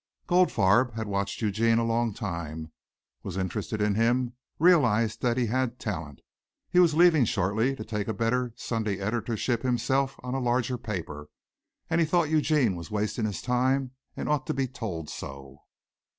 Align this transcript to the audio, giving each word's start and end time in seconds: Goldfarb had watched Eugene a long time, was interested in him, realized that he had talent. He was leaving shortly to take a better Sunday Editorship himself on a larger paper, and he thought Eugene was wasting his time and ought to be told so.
Goldfarb 0.27 0.95
had 0.95 1.05
watched 1.07 1.43
Eugene 1.43 1.77
a 1.77 1.83
long 1.83 2.11
time, 2.11 2.71
was 3.21 3.37
interested 3.37 3.79
in 3.83 3.93
him, 3.93 4.33
realized 4.57 5.21
that 5.21 5.37
he 5.37 5.45
had 5.45 5.77
talent. 5.77 6.21
He 6.71 6.79
was 6.79 6.95
leaving 6.95 7.23
shortly 7.25 7.75
to 7.75 7.85
take 7.85 8.07
a 8.07 8.13
better 8.15 8.51
Sunday 8.55 8.97
Editorship 8.97 9.61
himself 9.61 10.19
on 10.23 10.33
a 10.33 10.39
larger 10.39 10.79
paper, 10.79 11.29
and 11.87 12.01
he 12.01 12.07
thought 12.07 12.31
Eugene 12.31 12.75
was 12.75 12.89
wasting 12.89 13.25
his 13.25 13.43
time 13.43 13.91
and 14.17 14.27
ought 14.27 14.47
to 14.47 14.55
be 14.55 14.67
told 14.67 15.07
so. 15.07 15.59